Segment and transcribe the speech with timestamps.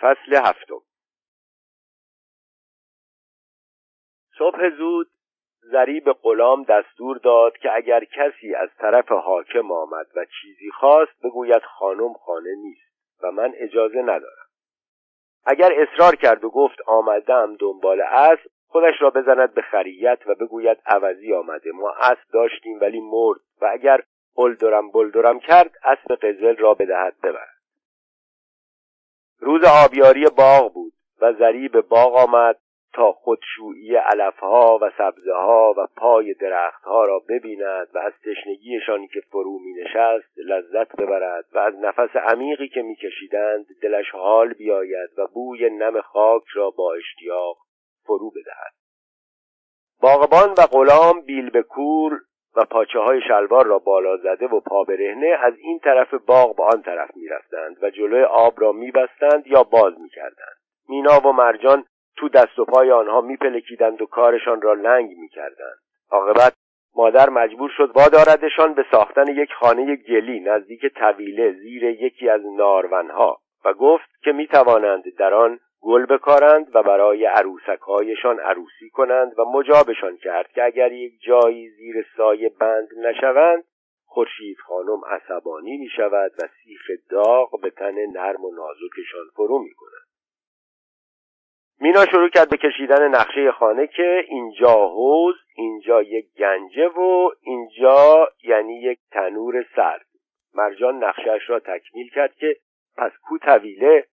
[0.00, 0.80] فصل هفتم.
[4.38, 5.08] صبح زود
[5.60, 11.22] زری به غلام دستور داد که اگر کسی از طرف حاکم آمد و چیزی خواست
[11.24, 12.92] بگوید خانم خانه نیست
[13.22, 14.48] و من اجازه ندارم.
[15.44, 20.78] اگر اصرار کرد و گفت آمدم دنبال اسب خودش را بزند به خریت و بگوید
[20.86, 24.00] عوضی آمده ما اسب داشتیم ولی مرد و اگر
[24.36, 27.57] بلدرم بلدرم کرد اسب قزل را بدهد ببرد.
[29.40, 32.56] روز آبیاری باغ بود و زری به باغ آمد
[32.92, 39.20] تا خودشویی علفها و سبزه ها و پای درختها را ببیند و از تشنگیشان که
[39.30, 45.26] فرو می نشست لذت ببرد و از نفس عمیقی که میکشیدند دلش حال بیاید و
[45.26, 47.56] بوی نم خاک را با اشتیاق
[48.06, 48.72] فرو بدهد.
[50.02, 52.20] باغبان و غلام بیل به کور
[52.58, 56.62] و پاچه های شلوار را بالا زده و پا برهنه از این طرف باغ به
[56.62, 60.56] آن طرف می‌رفتند و جلوی آب را میبستند یا باز می‌کردند.
[60.88, 61.84] مینا و مرجان
[62.16, 65.78] تو دست و پای آنها میپلکیدند و کارشان را لنگ می‌کردند.
[66.10, 66.52] عاقبت
[66.96, 73.38] مادر مجبور شد واداردشان به ساختن یک خانه گلی نزدیک طویله زیر یکی از نارونها
[73.64, 80.16] و گفت که می‌توانند در آن گل بکارند و برای عروسکهایشان عروسی کنند و مجابشان
[80.16, 83.64] کرد که اگر یک جایی زیر سایه بند نشوند
[84.04, 89.74] خورشید خانم عصبانی می شود و سیخ داغ به تن نرم و نازکشان فرو می
[89.74, 90.08] کند.
[91.80, 98.28] مینا شروع کرد به کشیدن نقشه خانه که اینجا حوز اینجا یک گنجه و اینجا
[98.44, 100.06] یعنی یک تنور سرد
[100.54, 102.56] مرجان نقشهش را تکمیل کرد که
[102.96, 104.06] پس کو طویله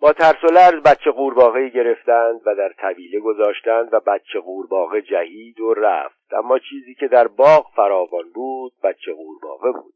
[0.00, 5.60] با ترس و لرز بچه قورباغه گرفتند و در طویله گذاشتند و بچه قورباغه جهید
[5.60, 6.34] و رفت.
[6.34, 9.94] اما چیزی که در باغ فراوان بود بچه قورباغه بود.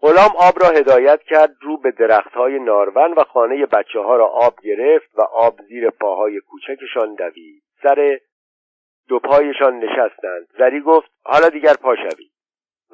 [0.00, 4.54] غلام آب را هدایت کرد رو به درختهای نارون و خانه بچه ها را آب
[4.64, 7.62] گرفت و آب زیر پاهای کوچکشان دوید.
[7.82, 8.18] سر
[9.08, 10.46] دو پایشان نشستند.
[10.58, 12.33] زری گفت حالا دیگر پا شوید.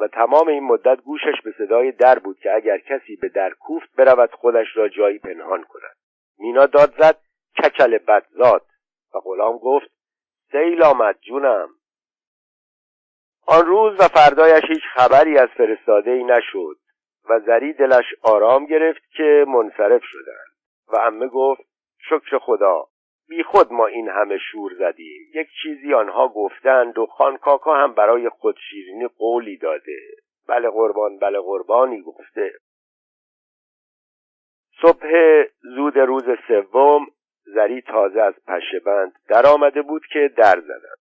[0.00, 3.96] و تمام این مدت گوشش به صدای در بود که اگر کسی به در کوفت
[3.96, 5.96] برود خودش را جایی پنهان کند.
[6.38, 7.16] مینا داد زد
[7.62, 8.66] کچل بدزاد
[9.14, 9.90] و غلام گفت
[10.52, 11.68] سیل آمد جونم.
[13.46, 16.76] آن روز و فردایش هیچ خبری از فرستاده ای نشد
[17.30, 20.50] و زری دلش آرام گرفت که منصرف شدند.
[20.88, 21.62] و امه گفت
[21.98, 22.89] شکر خدا.
[23.30, 25.30] بی خود ما این همه شور زدیم.
[25.34, 30.00] یک چیزی آنها گفتند و خانکاکا هم برای خود شیرینی قولی داده.
[30.48, 32.52] بله قربان بله قربانی گفته.
[34.82, 35.08] صبح
[35.60, 37.06] زود روز سوم
[37.44, 41.00] زری تازه از پشه بند در آمده بود که در زدند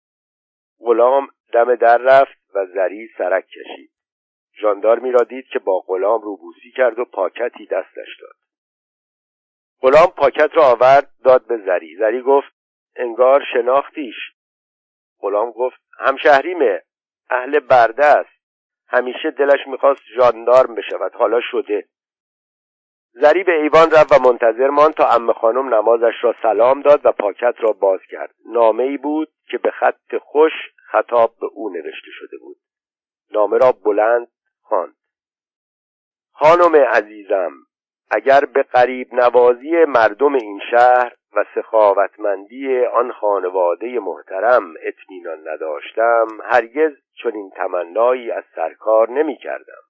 [0.80, 3.92] غلام دم در رفت و زری سرک کشید.
[4.62, 8.36] ژاندارمی را دید که با غلام روبوسی کرد و پاکتی دستش داد.
[9.84, 11.96] غلام پاکت را آورد داد به زری.
[11.96, 12.54] زری گفت
[12.96, 14.16] انگار شناختیش.
[15.20, 16.84] غلام گفت همشهریمه
[17.30, 18.44] اهل برده است.
[18.88, 21.88] همیشه دلش می‌خواست ژاندارم بشود حالا شده.
[23.14, 27.12] زری به ایوان رفت و منتظر ماند تا ام خانم نمازش را سلام داد و
[27.12, 28.36] پاکت را باز کرد.
[28.46, 30.52] نامه ای بود که به خط خوش
[30.92, 32.58] خطاب به او نوشته شده بود.
[33.32, 34.28] نامه را بلند
[34.62, 34.96] خواند.
[36.32, 37.52] خانم عزیزم
[38.16, 46.92] اگر به قریب نوازی مردم این شهر و سخاوتمندی آن خانواده محترم اطمینان نداشتم هرگز
[47.24, 49.84] چنین تمنایی از سرکار نمی کردم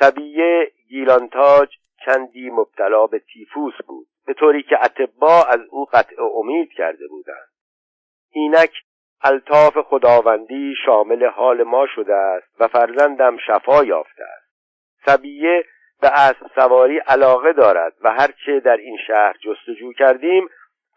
[0.00, 1.68] سبیه گیلانتاج
[2.06, 7.48] چندی مبتلا به تیفوس بود به طوری که اتبا از او قطع امید کرده بودند.
[8.32, 8.72] اینک
[9.24, 14.50] الطاف خداوندی شامل حال ما شده است و فرزندم شفا یافته است.
[15.06, 15.64] سبیه
[16.00, 20.48] به اسب سواری علاقه دارد و هرچه در این شهر جستجو کردیم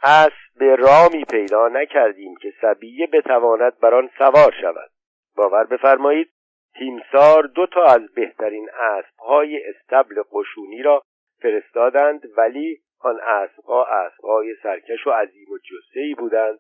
[0.04, 4.90] اسب رامی پیدا نکردیم که سبیه بتواند بر آن سوار شود.
[5.36, 6.30] باور بفرمایید
[6.76, 11.02] تیمسار دو تا از بهترین اسبهای استبل قشونی را
[11.42, 16.60] فرستادند ولی آن اسبها اسبهای سرکش و عظیم و جسهای بودند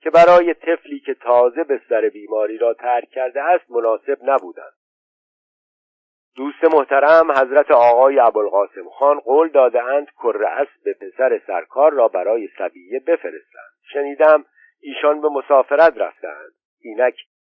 [0.00, 4.79] که برای طفلی که تازه به سر بیماری را ترک کرده است مناسب نبودند.
[6.36, 13.00] دوست محترم حضرت آقای ابوالقاسم خان قول دادهاند کره اسب پسر سرکار را برای سبیه
[13.06, 13.72] بفرستند.
[13.92, 14.44] شنیدم
[14.80, 17.14] ایشان به مسافرت رفتند اینک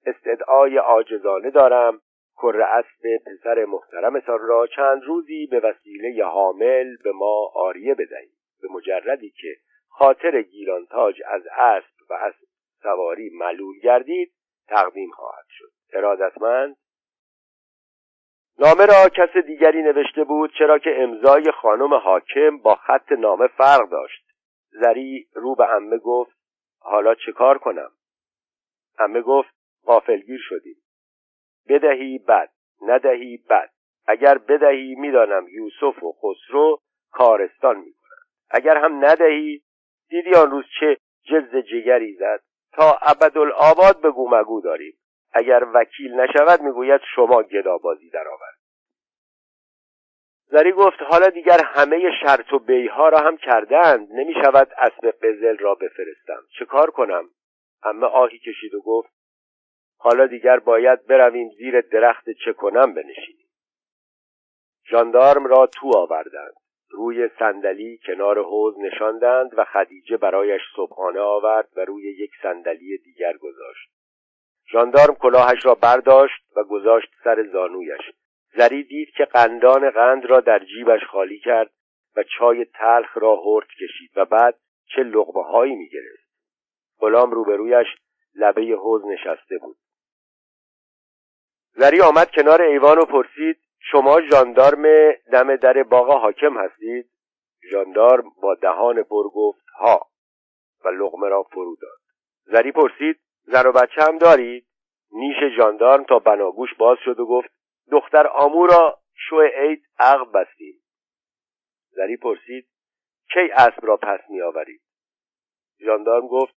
[0.06, 2.02] استدعای عاجزانه دارم
[2.38, 8.34] کره اسب پسر محترمتان را چند روزی به وسیله حامل به ما آریه بدهید.
[8.62, 9.56] به مجردی که
[9.90, 12.34] خاطر گیلانتاج از اسب و از
[12.84, 14.32] سواری ملول گردید
[14.68, 15.72] تقدیم خواهد شد.
[15.94, 16.76] ارادتمند؟
[18.62, 23.90] نامه را کس دیگری نوشته بود چرا که امضای خانم حاکم با خط نامه فرق
[23.90, 24.26] داشت.
[24.72, 26.38] زری رو به امه گفت
[26.80, 27.92] حالا چه کار کنم؟
[29.00, 29.50] امه گفت
[29.86, 30.76] غافلگیر شدیم
[31.70, 32.50] بدهی بد
[32.82, 33.70] ندهی بد.
[34.08, 36.80] اگر بدهی می‌دانم یوسف و خسرو
[37.12, 38.28] کارستان می‌کنند.
[38.50, 39.62] اگر هم ندهی
[40.10, 42.42] دیدی آن روز چه جز جگری زد.
[42.74, 44.94] تا ابدالآباد به مگو داریم.
[45.34, 48.58] اگر وکیل نشود می‌گوید شما گدابازی درآورد.
[50.52, 54.08] زری گفت حالا دیگر همه شرط و بیها را هم کردند.
[54.12, 56.44] نمی شود اسب قزل را بفرستم.
[56.60, 57.30] چه کار کنم؟
[57.84, 59.14] همه آهی کشید و گفت
[59.98, 63.48] حالا دیگر باید برویم زیر درخت چه کنم بنشینیم.
[64.90, 66.54] ژاندارم را تو آوردند.
[66.90, 73.38] روی صندلی کنار حوز نشاندند و خدیجه برایش صبحانه آورد و روی یک صندلی دیگر
[73.38, 74.01] گذاشت.
[74.72, 78.02] ژاندارم کلاهش را برداشت و گذاشت سر زانویش.
[78.58, 81.72] زری دید که قندان قند را در جیبش خالی کرد
[82.16, 84.60] و چای تلخ را هرت کشید و بعد
[84.96, 86.32] چه لغمه هایی می گرفت
[87.00, 87.88] غلام روبرویش
[88.36, 89.78] لبه حوز نشسته بود.
[91.74, 97.10] زری آمد کنار ایوان و پرسید شما ژاندارم دم در باغ حاکم هستید؟
[97.72, 100.08] ژاندارم با دهان پر گفت ها.
[100.86, 102.00] و لغمه را فرو داد.
[102.46, 104.68] زری پرسید زن و بچه هم دارید؟
[105.12, 107.50] نیش ژاندارم تا بناگوش باز شد و گفت
[107.92, 110.82] دختر آمو را شو عید عقب بستیم.
[111.90, 112.68] زری پرسید
[113.34, 114.82] کی اسب را پس می آورید؟
[115.80, 116.56] ژاندارم گفت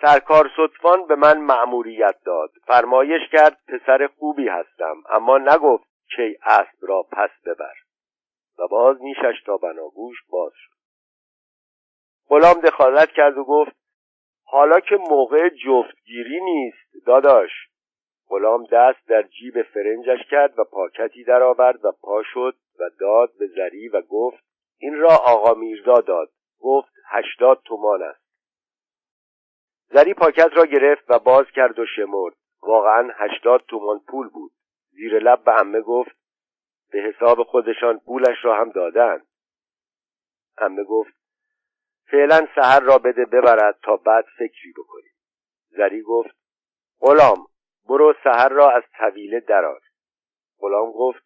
[0.00, 2.50] سرکار صدفان به من مأموریت داد.
[2.66, 7.74] فرمایش کرد پسر خوبی هستم اما نگفت کی اسب را پس ببر.
[8.58, 10.72] و باز نیشش تا بناگوش باز شد.
[12.28, 13.81] غلام دخالت کرد و گفت
[14.52, 17.50] حالا که موقع جفتگیری نیست داداش.
[18.28, 23.46] غلام دست در جیب فرنجش کرد و پاکتی درآورد و پا شد و داد به
[23.46, 24.44] زری و گفت
[24.78, 26.28] این را آقا میرزا داد.
[26.60, 28.24] گفت هشتاد تومان است.
[29.88, 32.34] زری پاکت را گرفت و باز کرد و شمرد.
[32.62, 34.52] واقعا هشتاد تومان پول بود.
[34.90, 36.16] زیر لب به امه گفت
[36.92, 39.26] به حساب خودشان پولش را هم دادند
[40.58, 41.21] امه گفت
[42.12, 45.12] فعلا سهر را بده ببرد تا بعد فکری بکنیم
[45.70, 46.36] زری گفت
[47.00, 47.46] غلام
[47.88, 49.80] برو سهر را از طویله درار
[50.58, 51.24] غلام گفت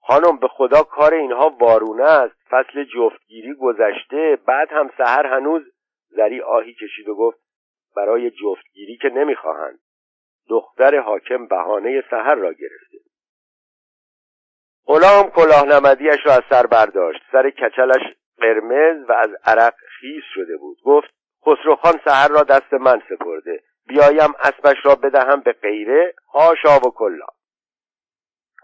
[0.00, 2.36] خانم به خدا کار اینها وارونه است.
[2.50, 5.62] فصل جفتگیری گذشته بعد هم سهر هنوز.
[6.08, 7.38] زری آهی کشید و گفت
[7.96, 9.78] برای جفتگیری که نمی‌خواهند.
[10.48, 12.98] دختر حاکم بهانه سهر را گرفته.
[14.86, 17.20] غلام کلاه نمدیش را از سر برداشت.
[17.32, 20.78] سر کچلش قرمز و از عرق خیس شده بود.
[20.84, 21.08] گفت
[21.46, 23.62] خسروخان سهر را دست من سپرده.
[23.86, 27.26] بیایم اسبش را بدهم به غیره هاشا و کلا.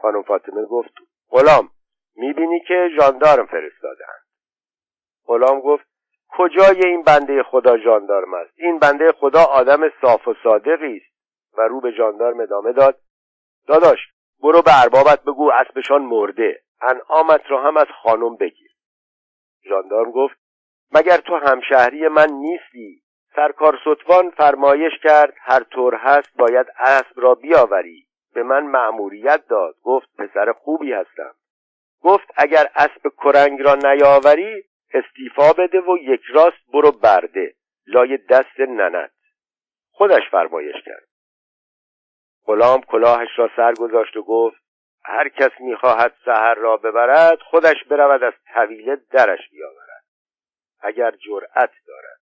[0.02, 0.94] خانم فاطمه گفت
[1.30, 1.70] غلام
[2.16, 4.24] می‌بینی که ژاندارم فرستادهاند.
[5.26, 5.84] غلام گفت
[6.28, 11.14] کجای این بنده خدا ژاندارم است؟ این بنده خدا آدم صاف و صادقی است.
[11.58, 12.98] و رو به ژاندارم ادامه داد
[13.66, 13.98] داداش
[14.42, 16.62] برو به اربابت بگو اسبشان مرده.
[16.80, 18.70] انعامت را هم از خانم بگیر.
[19.68, 20.36] ژاندارم گفت
[20.92, 23.02] مگر تو همشهری من نیستی؟
[23.36, 28.06] سرکار ستوان فرمایش کرد هر طور هست باید اسب را بیاوری.
[28.34, 31.34] به من مأموریت داد گفت پسر خوبی هستم.
[32.02, 34.64] گفت اگر اسب کرنگ را نیاوری
[34.94, 37.54] استیفا بده و یک راست برو برده.
[37.86, 39.10] لای دست ننت.
[39.90, 41.08] خودش فرمایش کرد.
[42.46, 44.63] غلام کلاهش را سر گذاشت و گفت
[45.04, 50.04] هر کس می‌خواهد سهر را ببرد خودش برود از طویله درش بیاورد.
[50.80, 52.20] اگر جرأت دارد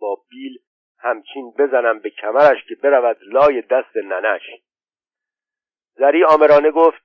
[0.00, 0.58] با بیل
[0.98, 4.42] همچین بزنم به کمرش که برود لای دست ننش.
[5.94, 7.02] زری آمرانه گفت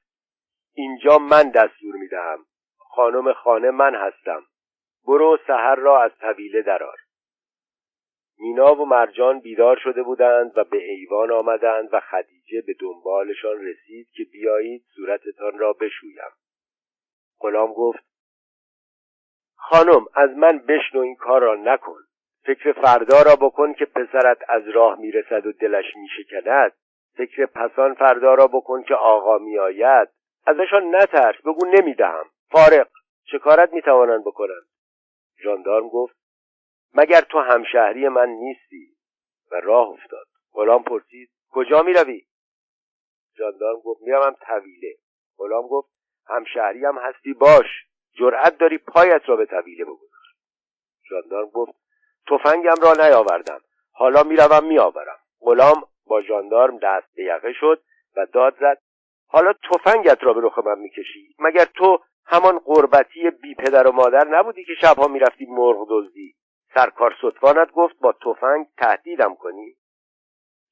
[0.74, 2.46] اینجا من دستور می‌دهم.
[2.78, 4.44] خانم خانه من هستم.
[5.08, 6.98] برو سهر را از طویله درار
[8.38, 14.08] مینا و مرجان بیدار شده بودند و به ایوان آمدند و خدیجه به دنبالشان رسید
[14.14, 16.32] که بیایید صورتتان را بشویم.
[17.40, 18.06] غلام گفت
[19.56, 22.00] خانم از من بشنو این کار را نکن.
[22.44, 26.74] فکر فردا را بکن که پسرت از راه می‌رسد و دلش میشکند.
[27.18, 30.10] فکر پسان فردا را بکن که آقا میآید.
[30.46, 32.26] ازشان نترس بگو نمی‌دهم.
[32.52, 32.88] فارق
[33.32, 34.66] چه کارت می‌توانند بکنند؟
[35.44, 36.25] ژاندارم گفت
[36.98, 38.96] مگر تو همشهری من نیستی؟
[39.52, 40.28] و راه افتاد.
[40.54, 42.26] غلام پرسید کجا می‌روی؟
[43.38, 44.96] ژاندارم گفت می‌روم طویله.
[45.38, 45.90] غلام گفت
[46.28, 47.66] همشهری هم هستی باش.
[48.20, 50.26] جرأت داری پایت را به طویله بگذار.
[51.10, 51.72] ژاندارم گفت
[52.28, 53.62] تفنگم را نیاوردم.
[53.92, 55.20] حالا می‌روم میآورم.
[55.40, 57.84] غلام با ژاندارم دست به یقه شد
[58.18, 58.82] و داد زد
[59.28, 64.28] حالا تفنگت را به رخ من می‌کشی؟ مگر تو همان قربتی بی پدر و مادر
[64.28, 66.36] نبودی که شبها می‌رفتی مرغ دزدی؟
[66.76, 69.76] سرکار ستوانت گفت با تفنگ تهدیدم کنی.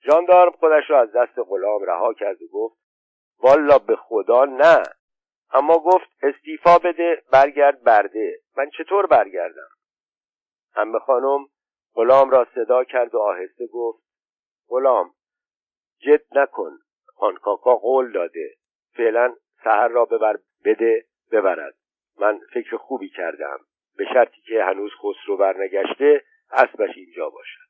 [0.05, 2.77] ژاندارم خودش را از دست غلام رها کرد و گفت
[3.39, 4.83] والا به خدا نه.
[5.53, 8.39] اما گفت استیفا بده برگرد برده.
[8.57, 9.69] من چطور برگردم؟
[10.73, 11.47] همه خانم
[11.93, 14.03] غلام را صدا کرد و آهسته گفت
[14.67, 15.13] غلام
[15.99, 16.79] جد نکن.
[17.05, 18.55] خان کاکا قول داده.
[18.97, 21.75] فعلا سهر را ببر بده ببرد.
[22.19, 23.59] من فکر خوبی کردم.
[23.97, 26.21] به شرطی که هنوز خسرو برنگشته
[26.51, 27.63] اسبش اینجا باشد.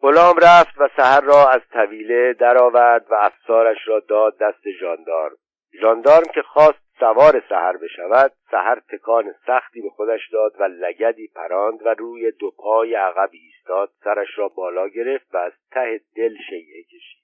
[0.00, 5.36] غلام رفت و سهر را از طویله درآورد و افسارش را داد دست ژاندارم.
[5.80, 11.86] ژاندارم که خواست سوار سهر بشود سهر تکان سختی به خودش داد و لگدی پراند
[11.86, 16.82] و روی دو پای عقب ایستاد سرش را بالا گرفت و از ته دل شیعه
[16.82, 17.22] کشید.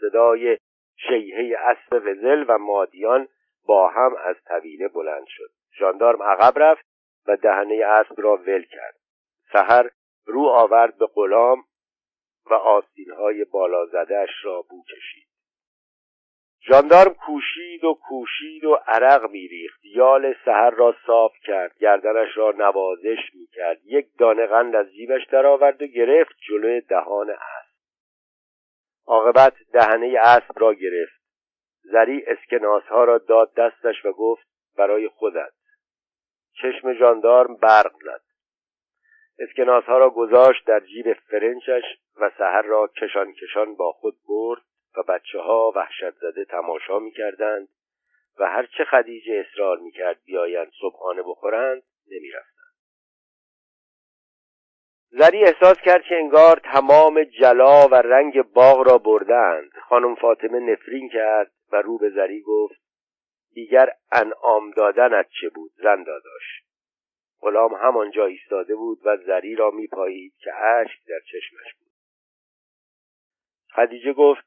[0.00, 0.58] صدای
[0.96, 3.28] شیهه اسب وزل و مادیان
[3.66, 5.50] با هم از طویله بلند شد.
[5.78, 6.86] ژاندارم عقب رفت
[7.26, 8.94] و دهنه اسب را ول کرد.
[9.52, 9.90] سهر
[10.26, 11.64] رو آورد به غلام
[12.50, 15.26] و آستینهای بالا زدهش را بو کشید.
[16.68, 19.80] ژاندارم کوشید و کوشید و عرق میریخت.
[19.84, 21.78] یال سهر را صاف کرد.
[21.78, 23.78] گردنش را نوازش می‌کرد.
[23.84, 27.76] یک دانه قند از جیبش درآورد و گرفت جلوی دهان اسب.
[29.06, 31.22] عاقبت دهنه اسب را گرفت.
[31.82, 35.52] زری اسکناسها را داد دستش و گفت برای خودت.
[36.62, 38.22] چشم ژاندارم برق زد
[39.38, 41.82] اسکناسها را گذاشت در جیب فرنچش
[42.20, 44.62] و سهر را کشان کشان با خود برد
[44.96, 47.68] و بچه ها وحشت زده تماشا می کردند
[48.38, 52.56] و هرچه خدیجه اصرار می کرد بیایند صبحانه بخورند نمی رفتند.
[55.10, 61.08] زری احساس کرد که انگار تمام جلا و رنگ باغ را بردند خانم فاطمه نفرین
[61.08, 62.85] کرد و رو به زری گفت
[63.56, 66.62] دیگر انعام دادنت چه بود زن داداش؟
[67.40, 71.92] غلام همانجا ایستاده بود و زری را میپایید که اشک در چشمش بود.
[73.74, 74.44] خدیجه گفت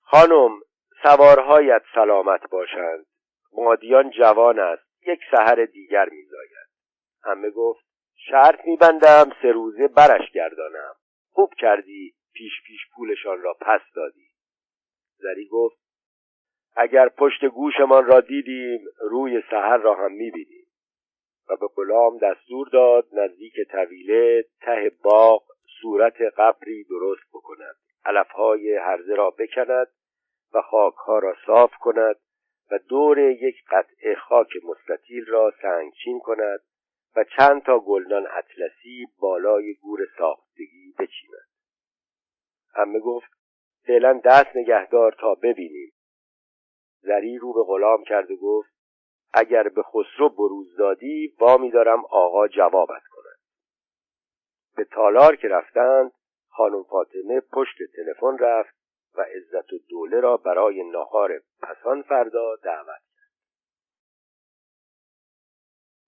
[0.00, 0.60] خانم
[1.02, 3.06] سوارهایت سلامت باشند.
[3.52, 6.68] مادیان جوان است یک سحر دیگر میزاید.
[7.22, 7.84] همه گفت
[8.30, 10.94] شرط میبندم سه روزه برش گردانم.
[11.30, 14.28] خوب کردی پیش پیش پولشان را پس دادی.
[15.18, 15.89] زری گفت
[16.76, 20.66] اگر پشت گوشمان را دیدیم روی سحر را هم می‌بینیم.
[21.48, 25.42] و به غلام دستور داد نزدیک طویله ته باغ
[25.80, 27.76] صورت قبری درست بکند.
[28.04, 29.88] علفهای هرزه را بکند
[30.54, 32.16] و خاکها را صاف کند
[32.70, 36.60] و دور یک قطعه خاک مستطیل را سنگچین کند
[37.16, 41.48] و چند تا گلدان اطلسی بالای گور ساختگی بچیند.
[42.74, 43.30] همه گفت
[43.86, 45.92] فعلا دست نگهدار تا ببینیم.
[47.02, 48.70] زری رو به غلام کرد و گفت
[49.32, 53.38] اگر به خسرو بروز دادی وامی دارم آقا جوابت کند
[54.76, 56.12] به تالار که رفتند
[56.48, 58.74] خانم فاطمه پشت تلفن رفت
[59.14, 63.30] و عزت و دوله را برای نهار پسان فردا دعوت کرد.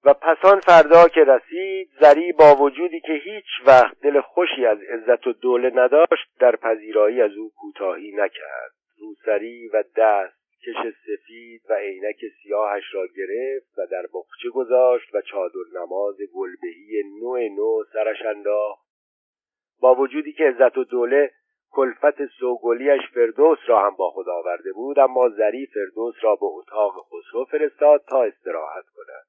[0.05, 5.27] و پسان فردا که رسید زری با وجودی که هیچ وقت دل خوشی از عزت
[5.27, 8.73] و دوله نداشت در پذیرایی از او کوتاهی نکرد.
[9.01, 15.21] روسری و دست کش سفید و عینک سیاهش را گرفت و در بخچه گذاشت و
[15.21, 18.83] چادر نماز گلبهی نو نو سرش انداخت.
[19.81, 21.31] با وجودی که عزت و دوله
[21.71, 26.95] کلفت سوگلیش فردوس را هم با خود آورده بود اما زری فردوس را به اتاق
[26.95, 29.27] خسرو فرستاد تا استراحت کند.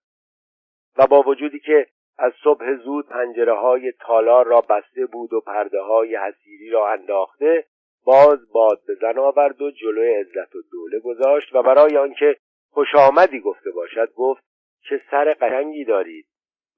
[0.97, 1.87] و با وجودی که
[2.17, 7.65] از صبح زود پنجره های تالار را بسته بود و پرده های حسیری را انداخته
[8.05, 12.35] باز باد به زن آورد و جلوی عزت و دوله گذاشت و برای آنکه
[12.71, 14.43] خوش آمدی گفته باشد گفت
[14.89, 16.25] چه سر قشنگی دارید؟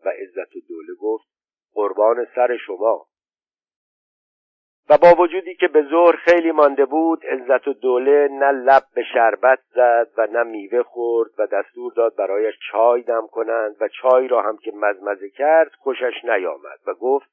[0.05, 1.27] و عزت و دوله گفت
[1.74, 3.05] قربان سر شما.
[4.89, 9.03] و با وجودی که به ظهر خیلی مانده بود عزت و دوله نه لب به
[9.13, 14.27] شربت زد و نه میوه خورد و دستور داد برایش چای دم کنند و چای
[14.27, 17.29] را هم که مزمزه کرد خوشش نیامد و گفت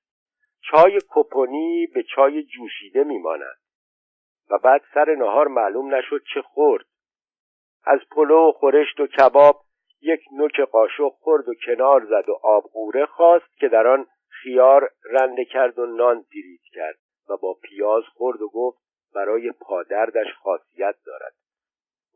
[0.71, 3.62] چای کپونی به چای جوشیده میماند.
[4.53, 6.85] و بعد سر نهار معلوم نشد چه خورد.
[7.85, 9.61] از پلو و خورشت و کباب
[10.01, 14.91] یک نوک قاشق خورد و کنار زد و آب قوره خواست که در آن خیار
[15.05, 18.79] رنده کرد و نان دیرید کرد و با پیاز خورد و گفت
[19.15, 21.35] برای پادردش خاصیت دارد.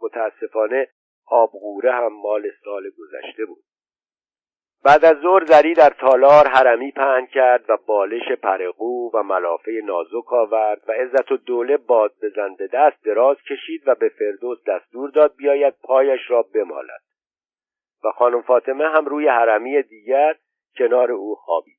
[0.02, 0.88] متاسفانه
[1.26, 3.64] آبغوره هم مال سال گذشته بود.
[4.86, 10.32] بعد از ظهر زری در تالار حرمی پهن کرد و بالش پرقو و ملافه نازک
[10.32, 15.10] آورد و عزت و دوله باد بزن به دست دراز کشید و به فردوس دستور
[15.10, 17.00] داد بیاید پایش را بمالد.
[18.04, 20.34] و خانم فاطمه هم روی حرمی دیگر
[20.78, 21.78] کنار او خوابید.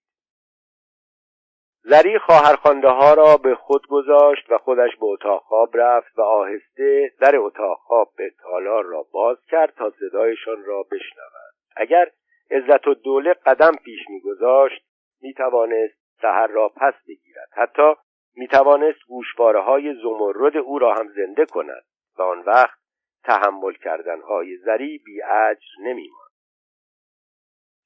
[1.82, 7.12] زری خواهرخوانده ها را به خود گذاشت و خودش به اتاق خواب رفت و آهسته
[7.20, 11.54] در اتاق خواب به تالار را باز کرد تا صدایشان را بشنود.
[11.76, 12.12] اگر
[12.52, 14.86] عزت و دوله قدم پیش میگذاشت
[15.22, 17.50] می‌توانست سهر را پس بگیرد.
[17.52, 17.94] حتی
[18.36, 21.84] می‌توانست گوشواره های زمرد او را هم زنده کند
[22.18, 22.80] و آن وقت
[23.24, 26.32] تحمل کردنهای زری بی اجر نمیماند.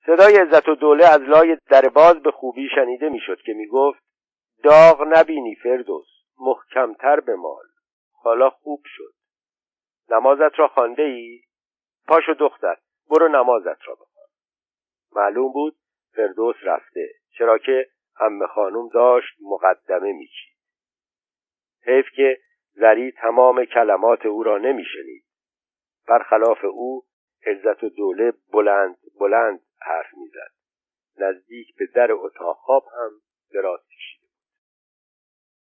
[0.06, 4.04] صدای عزت و دوله از لای در باز به خوبی شنیده می‌شد که می‌گفت
[4.64, 6.08] داغ نبینی فردوس
[6.40, 7.66] محکمتر به مال
[8.24, 9.14] حالا خوب شد.
[10.10, 11.42] نمازت را خانده ای؟
[12.08, 12.78] پاشو دختر
[13.10, 14.11] برو نمازت را بخوان
[15.16, 15.76] معلوم بود
[16.16, 17.88] فردوس رفته چرا که
[18.20, 20.58] امه خانوم داشت مقدمه میچید.
[21.86, 22.38] حیف که
[22.74, 25.24] زری تمام کلمات او را نمیشنید.
[26.08, 27.04] برخلاف او
[27.46, 30.52] عزت و دوله بلند بلند حرف می‌زد.
[31.18, 33.12] نزدیک به در اتاق خواب هم
[33.54, 33.80] دراز